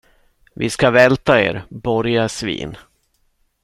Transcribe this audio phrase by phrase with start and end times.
[0.53, 2.77] Vi ska välta er, borgarsvin.